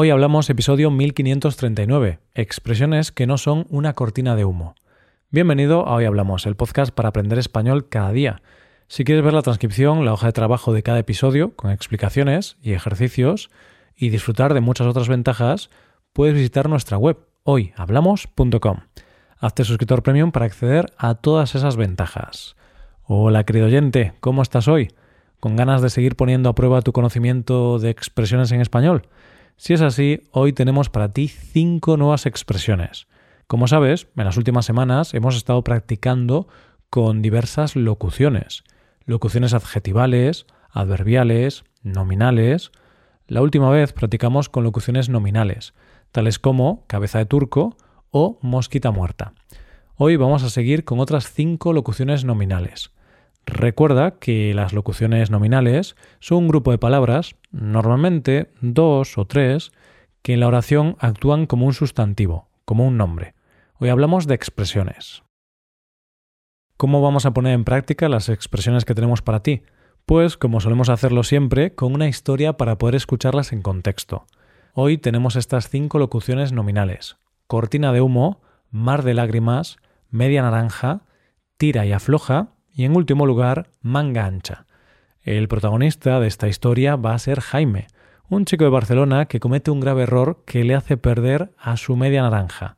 [0.00, 4.76] Hoy hablamos episodio 1539, expresiones que no son una cortina de humo.
[5.32, 8.40] Bienvenido a Hoy Hablamos, el podcast para aprender español cada día.
[8.86, 12.74] Si quieres ver la transcripción, la hoja de trabajo de cada episodio, con explicaciones y
[12.74, 13.50] ejercicios,
[13.96, 15.68] y disfrutar de muchas otras ventajas,
[16.12, 18.76] puedes visitar nuestra web, hoyhablamos.com.
[19.40, 22.54] Hazte suscriptor premium para acceder a todas esas ventajas.
[23.02, 24.92] Hola querido oyente, ¿cómo estás hoy?
[25.40, 29.08] ¿Con ganas de seguir poniendo a prueba tu conocimiento de expresiones en español?
[29.60, 33.08] Si es así, hoy tenemos para ti cinco nuevas expresiones.
[33.48, 36.46] Como sabes, en las últimas semanas hemos estado practicando
[36.90, 38.62] con diversas locuciones.
[39.04, 42.70] Locuciones adjetivales, adverbiales, nominales.
[43.26, 45.74] La última vez practicamos con locuciones nominales,
[46.12, 47.76] tales como cabeza de turco
[48.10, 49.32] o mosquita muerta.
[49.96, 52.92] Hoy vamos a seguir con otras cinco locuciones nominales.
[53.48, 59.72] Recuerda que las locuciones nominales son un grupo de palabras, normalmente dos o tres,
[60.20, 63.34] que en la oración actúan como un sustantivo, como un nombre.
[63.78, 65.22] Hoy hablamos de expresiones.
[66.76, 69.62] ¿Cómo vamos a poner en práctica las expresiones que tenemos para ti?
[70.04, 74.26] Pues como solemos hacerlo siempre, con una historia para poder escucharlas en contexto.
[74.74, 77.16] Hoy tenemos estas cinco locuciones nominales.
[77.46, 79.78] Cortina de humo, mar de lágrimas,
[80.10, 81.00] media naranja,
[81.56, 84.66] tira y afloja y en último lugar, Manga Ancha.
[85.22, 87.88] El protagonista de esta historia va a ser Jaime,
[88.28, 91.96] un chico de Barcelona que comete un grave error que le hace perder a su
[91.96, 92.76] media naranja.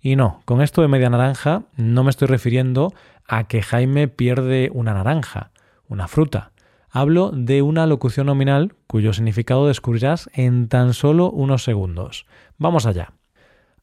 [0.00, 2.92] Y no, con esto de media naranja no me estoy refiriendo
[3.26, 5.50] a que Jaime pierde una naranja,
[5.88, 6.52] una fruta.
[6.90, 12.26] Hablo de una locución nominal cuyo significado descubrirás en tan solo unos segundos.
[12.58, 13.12] Vamos allá.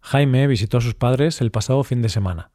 [0.02, 2.52] Jaime visitó a sus padres el pasado fin de semana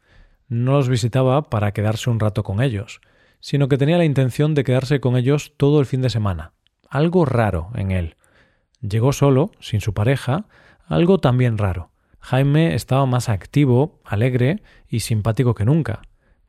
[0.48, 3.00] no los visitaba para quedarse un rato con ellos,
[3.40, 6.52] sino que tenía la intención de quedarse con ellos todo el fin de semana.
[6.88, 8.16] Algo raro en él.
[8.80, 10.46] Llegó solo, sin su pareja,
[10.86, 11.90] algo también raro.
[12.20, 16.02] Jaime estaba más activo, alegre y simpático que nunca.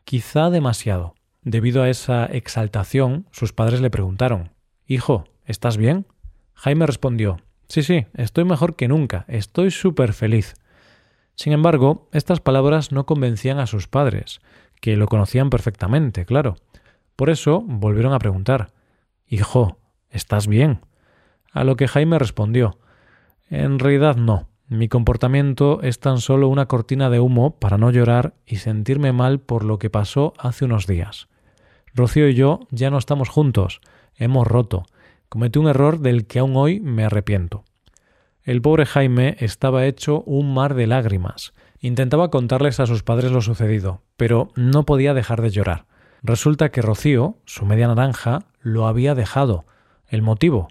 [0.04, 1.16] Quizá demasiado.
[1.44, 4.52] Debido a esa exaltación, sus padres le preguntaron
[4.86, 6.05] Hijo, ¿estás bien?
[6.54, 7.38] Jaime respondió
[7.70, 10.55] Sí, sí, estoy mejor que nunca, estoy súper feliz.
[11.37, 14.39] Sin embargo, estas palabras no convencían a sus padres,
[14.81, 16.55] que lo conocían perfectamente, claro.
[17.15, 18.73] Por eso volvieron a preguntar
[19.27, 19.77] Hijo,
[20.09, 20.81] ¿estás bien?
[21.52, 22.80] A lo que Jaime respondió
[23.49, 24.49] En realidad no.
[24.67, 29.39] Mi comportamiento es tan solo una cortina de humo para no llorar y sentirme mal
[29.39, 31.30] por lo que pasó hace unos días.
[31.93, 33.80] Rocío y yo ya no estamos juntos,
[34.15, 34.86] hemos roto.
[35.30, 37.64] Cometí un error del que aún hoy me arrepiento.
[38.48, 41.54] El pobre Jaime estaba hecho un mar de lágrimas.
[41.82, 45.86] Intentaba contarles a sus padres lo sucedido, pero no podía dejar de llorar.
[46.24, 49.66] Resulta que Rocío, su media naranja, lo había dejado.
[50.08, 50.70] El motivo,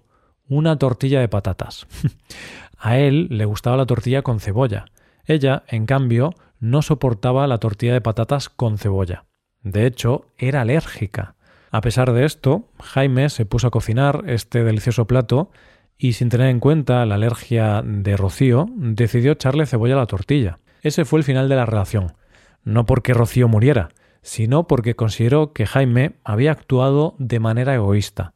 [0.49, 1.87] una tortilla de patatas.
[2.79, 4.87] a él le gustaba la tortilla con cebolla.
[5.27, 9.27] Ella, en cambio, no soportaba la tortilla de patatas con cebolla.
[9.63, 11.35] De hecho, era alérgica.
[11.71, 15.51] A pesar de esto, Jaime se puso a cocinar este delicioso plato
[15.99, 20.59] y sin tener en cuenta la alergia de Rocío, decidió echarle cebolla a la tortilla.
[20.83, 22.13] Ese fue el final de la relación.
[22.65, 23.91] No porque Rocío muriera,
[24.23, 28.35] sino porque consideró que Jaime había actuado de manera egoísta.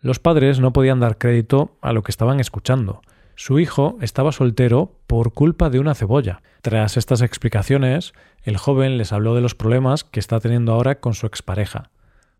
[0.00, 3.02] Los padres no podían dar crédito a lo que estaban escuchando.
[3.34, 6.42] Su hijo estaba soltero por culpa de una cebolla.
[6.62, 8.14] Tras estas explicaciones,
[8.44, 11.90] el joven les habló de los problemas que está teniendo ahora con su expareja.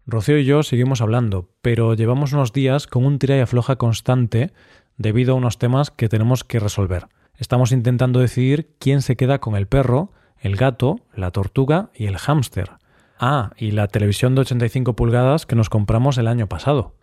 [0.09, 4.53] Rocío y yo seguimos hablando, pero llevamos unos días con un tira y afloja constante
[4.97, 7.09] debido a unos temas que tenemos que resolver.
[7.39, 12.19] Estamos intentando decidir quién se queda con el perro, el gato, la tortuga y el
[12.19, 12.71] hámster.
[13.19, 16.95] Ah, y la televisión de 85 pulgadas que nos compramos el año pasado.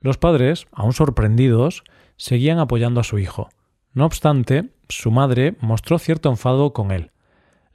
[0.00, 1.82] Los padres, aún sorprendidos,
[2.16, 3.48] seguían apoyando a su hijo.
[3.92, 7.10] No obstante, su madre mostró cierto enfado con él.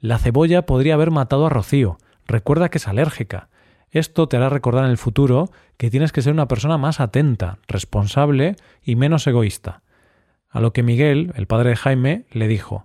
[0.00, 1.98] La cebolla podría haber matado a Rocío.
[2.26, 3.50] Recuerda que es alérgica.
[3.90, 7.58] Esto te hará recordar en el futuro que tienes que ser una persona más atenta,
[7.66, 9.82] responsable y menos egoísta.
[10.50, 12.84] A lo que Miguel, el padre de Jaime, le dijo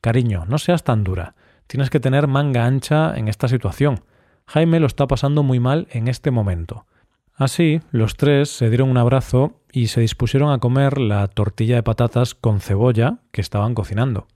[0.00, 1.34] Cariño, no seas tan dura.
[1.66, 4.04] Tienes que tener manga ancha en esta situación.
[4.46, 6.86] Jaime lo está pasando muy mal en este momento.
[7.34, 11.82] Así, los tres se dieron un abrazo y se dispusieron a comer la tortilla de
[11.82, 14.28] patatas con cebolla que estaban cocinando.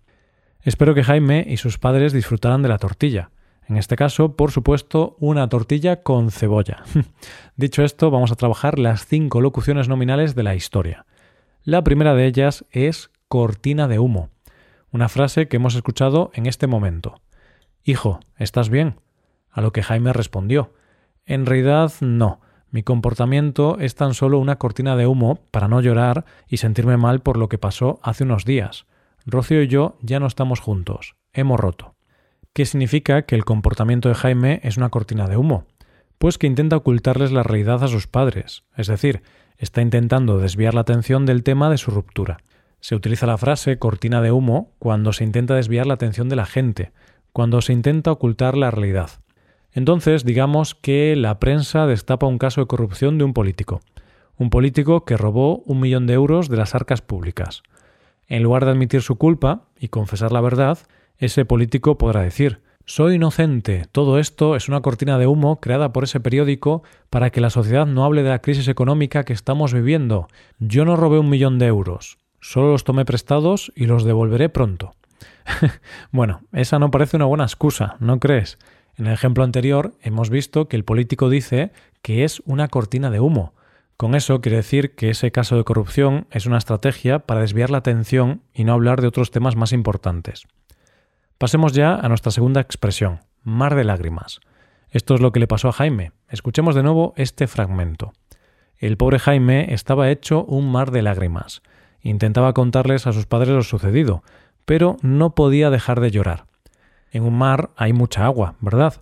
[0.62, 3.30] Espero que Jaime y sus padres disfrutaran de la tortilla.
[3.68, 6.84] En este caso, por supuesto, una tortilla con cebolla.
[7.56, 11.04] Dicho esto, vamos a trabajar las cinco locuciones nominales de la historia.
[11.64, 14.30] La primera de ellas es cortina de humo,
[14.90, 17.20] una frase que hemos escuchado en este momento.
[17.84, 19.00] Hijo, ¿estás bien?
[19.50, 20.72] A lo que Jaime respondió
[21.26, 26.24] En realidad no, Mi comportamiento es tan solo una cortina de humo para no llorar
[26.48, 28.86] y sentirme mal por lo que pasó hace unos días.
[29.26, 31.16] Rocío y yo ya no estamos juntos.
[31.34, 31.97] Hemos roto.
[32.58, 35.66] ¿Qué significa que el comportamiento de Jaime es una cortina de humo?
[36.18, 39.22] Pues que intenta ocultarles la realidad a sus padres, es decir,
[39.58, 42.38] está intentando desviar la atención del tema de su ruptura.
[42.80, 46.46] Se utiliza la frase cortina de humo cuando se intenta desviar la atención de la
[46.46, 46.90] gente,
[47.32, 49.10] cuando se intenta ocultar la realidad.
[49.70, 53.82] Entonces, digamos que la prensa destapa un caso de corrupción de un político.
[54.36, 57.62] Un político que robó un millón de euros de las arcas públicas.
[58.26, 60.78] En lugar de admitir su culpa y confesar la verdad,
[61.18, 63.84] ese político podrá decir soy inocente.
[63.92, 67.84] Todo esto es una cortina de humo creada por ese periódico para que la sociedad
[67.84, 70.26] no hable de la crisis económica que estamos viviendo.
[70.58, 72.16] Yo no robé un millón de euros.
[72.40, 74.94] Solo los tomé prestados y los devolveré pronto.
[76.12, 78.58] bueno, esa no parece una buena excusa, ¿no crees?
[78.96, 83.20] En el ejemplo anterior hemos visto que el político dice que es una cortina de
[83.20, 83.52] humo.
[83.98, 87.78] Con eso quiere decir que ese caso de corrupción es una estrategia para desviar la
[87.78, 90.46] atención y no hablar de otros temas más importantes.
[91.38, 94.40] Pasemos ya a nuestra segunda expresión, mar de lágrimas.
[94.90, 96.10] Esto es lo que le pasó a Jaime.
[96.28, 98.12] Escuchemos de nuevo este fragmento.
[98.76, 101.62] El pobre Jaime estaba hecho un mar de lágrimas.
[102.00, 104.24] Intentaba contarles a sus padres lo sucedido,
[104.64, 106.46] pero no podía dejar de llorar.
[107.12, 108.94] En un mar hay mucha agua, ¿verdad?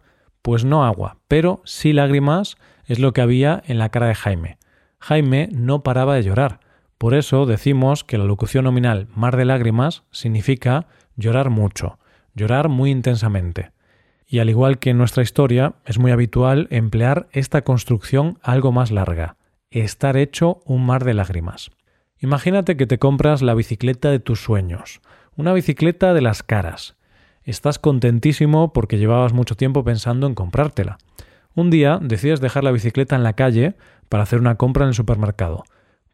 [0.42, 4.58] Pues no agua, pero sí lágrimas es lo que había en la cara de Jaime.
[5.00, 6.60] Jaime no paraba de llorar.
[6.98, 10.86] Por eso decimos que la locución nominal mar de lágrimas significa
[11.16, 11.98] llorar mucho,
[12.36, 13.72] llorar muy intensamente.
[14.28, 18.92] Y al igual que en nuestra historia, es muy habitual emplear esta construcción algo más
[18.92, 19.36] larga,
[19.70, 21.70] estar hecho un mar de lágrimas.
[22.20, 25.00] Imagínate que te compras la bicicleta de tus sueños,
[25.36, 26.96] una bicicleta de las caras.
[27.44, 30.98] Estás contentísimo porque llevabas mucho tiempo pensando en comprártela.
[31.54, 33.74] Un día decides dejar la bicicleta en la calle
[34.08, 35.64] para hacer una compra en el supermercado.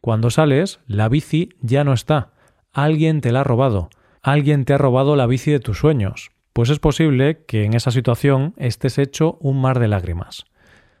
[0.01, 2.31] Cuando sales, la bici ya no está.
[2.71, 3.89] Alguien te la ha robado.
[4.25, 6.31] Alguien te ha robado la bici de tus sueños.
[6.53, 10.45] Pues es posible que en esa situación estés hecho un mar de lágrimas.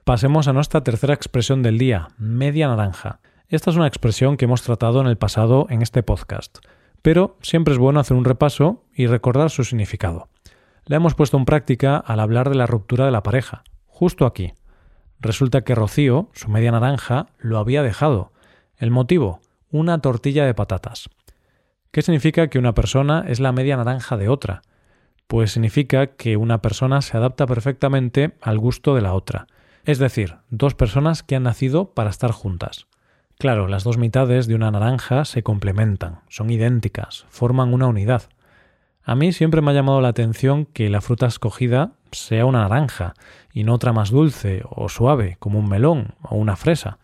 [0.03, 3.21] Pasemos a nuestra tercera expresión del día, media naranja.
[3.47, 6.57] Esta es una expresión que hemos tratado en el pasado en este podcast,
[7.01, 10.27] pero siempre es bueno hacer un repaso y recordar su significado.
[10.83, 14.51] La hemos puesto en práctica al hablar de la ruptura de la pareja, justo aquí.
[15.21, 18.33] Resulta que Rocío, su media naranja, lo había dejado.
[18.75, 19.39] El motivo,
[19.71, 21.09] una tortilla de patatas.
[21.93, 24.63] ¿Qué significa que una persona es la media naranja de otra?
[25.27, 29.45] Pues significa que una persona se adapta perfectamente al gusto de la otra,
[29.85, 32.87] es decir, dos personas que han nacido para estar juntas.
[33.37, 38.23] Claro, las dos mitades de una naranja se complementan, son idénticas, forman una unidad.
[39.03, 43.13] A mí siempre me ha llamado la atención que la fruta escogida sea una naranja
[43.53, 46.97] y no otra más dulce o suave, como un melón o una fresa.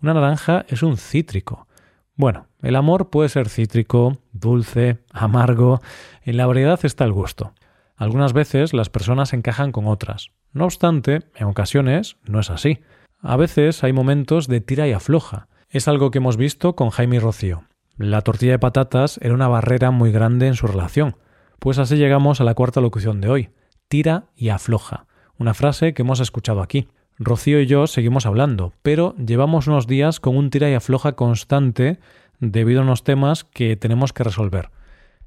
[0.00, 1.66] Una naranja es un cítrico.
[2.14, 5.80] Bueno, el amor puede ser cítrico, dulce, amargo,
[6.22, 7.52] en la variedad está el gusto.
[7.96, 10.30] Algunas veces las personas encajan con otras.
[10.52, 12.80] No obstante, en ocasiones no es así.
[13.20, 17.20] A veces hay momentos de tira y afloja, es algo que hemos visto con Jaime
[17.20, 17.64] Rocío.
[17.98, 21.16] La tortilla de patatas era una barrera muy grande en su relación.
[21.58, 23.50] Pues así llegamos a la cuarta locución de hoy.
[23.88, 25.06] Tira y afloja.
[25.36, 26.88] Una frase que hemos escuchado aquí.
[27.18, 31.98] Rocío y yo seguimos hablando, pero llevamos unos días con un tira y afloja constante
[32.40, 34.70] debido a unos temas que tenemos que resolver.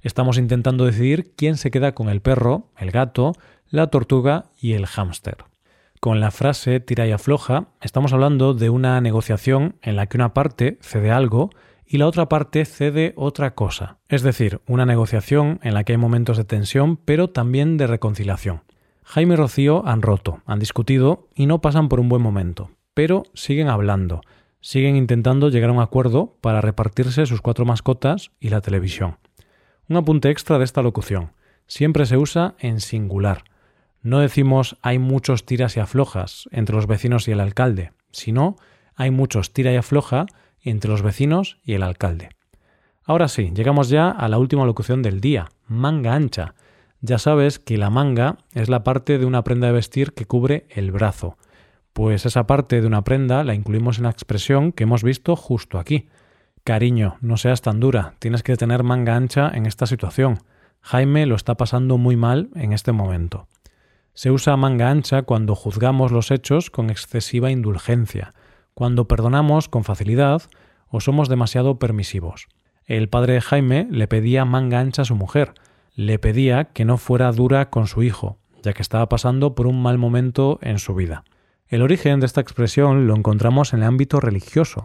[0.01, 3.33] Estamos intentando decidir quién se queda con el perro, el gato,
[3.69, 5.37] la tortuga y el hámster.
[5.99, 10.33] Con la frase tira y afloja estamos hablando de una negociación en la que una
[10.33, 11.51] parte cede algo
[11.85, 13.99] y la otra parte cede otra cosa.
[14.09, 18.63] Es decir, una negociación en la que hay momentos de tensión pero también de reconciliación.
[19.03, 23.23] Jaime y Rocío han roto, han discutido y no pasan por un buen momento, pero
[23.33, 24.21] siguen hablando,
[24.61, 29.18] siguen intentando llegar a un acuerdo para repartirse sus cuatro mascotas y la televisión.
[29.89, 31.33] Un apunte extra de esta locución.
[31.68, 33.44] Siempre se usa en singular.
[34.01, 38.56] No decimos hay muchos tiras y aflojas entre los vecinos y el alcalde, sino
[38.95, 40.25] hay muchos tira y afloja
[40.61, 42.30] entre los vecinos y el alcalde.
[43.03, 46.53] Ahora sí, llegamos ya a la última locución del día, manga ancha.
[47.01, 50.68] Ya sabes que la manga es la parte de una prenda de vestir que cubre
[50.69, 51.35] el brazo.
[51.94, 55.78] Pues esa parte de una prenda la incluimos en la expresión que hemos visto justo
[55.78, 56.07] aquí.
[56.64, 60.40] Cariño, no seas tan dura, tienes que tener manga ancha en esta situación.
[60.80, 63.48] Jaime lo está pasando muy mal en este momento.
[64.14, 68.33] Se usa manga ancha cuando juzgamos los hechos con excesiva indulgencia,
[68.74, 70.44] cuando perdonamos con facilidad
[70.88, 72.48] o somos demasiado permisivos.
[72.86, 75.54] El padre de Jaime le pedía manga ancha a su mujer,
[75.95, 79.81] le pedía que no fuera dura con su hijo, ya que estaba pasando por un
[79.81, 81.24] mal momento en su vida.
[81.71, 84.83] El origen de esta expresión lo encontramos en el ámbito religioso.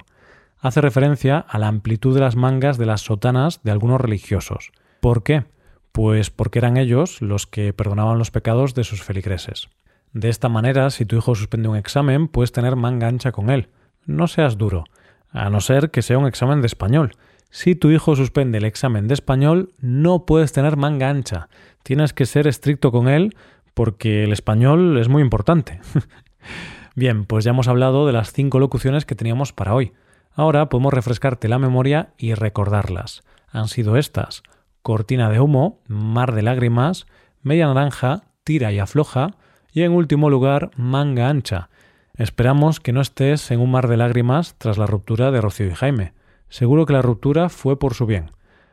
[0.61, 4.71] Hace referencia a la amplitud de las mangas de las sotanas de algunos religiosos.
[5.00, 5.47] ¿Por qué?
[5.90, 9.69] Pues porque eran ellos los que perdonaban los pecados de sus feligreses.
[10.12, 13.69] De esta manera, si tu hijo suspende un examen, puedes tener manga ancha con él.
[14.05, 14.85] No seas duro,
[15.33, 17.16] a no ser que sea un examen de español.
[17.50, 21.49] Si tu hijo suspende el examen de español, no puedes tener manga ancha.
[21.83, 23.35] Tienes que ser estricto con él
[23.75, 25.81] porque el español es muy importante.
[26.97, 29.93] Bien, pues ya hemos hablado de las cinco locuciones que teníamos para hoy.
[30.33, 33.23] Ahora podemos refrescarte la memoria y recordarlas.
[33.50, 34.43] Han sido estas:
[34.81, 37.07] cortina de humo, mar de lágrimas,
[37.43, 39.37] media naranja, tira y afloja,
[39.75, 41.69] y en último lugar, manga ancha.
[42.15, 45.75] Esperamos que no estés en un mar de lágrimas tras la ruptura de Rocío y
[45.75, 46.15] Jaime.
[46.49, 48.31] Seguro que la ruptura fue por su bien.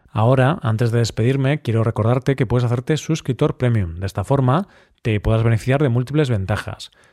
[0.10, 3.96] Ahora, antes de despedirme, quiero recordarte que puedes hacerte suscriptor premium.
[3.96, 4.70] De esta forma,
[5.01, 6.92] te podrás beneficiar de múltiples ventajas,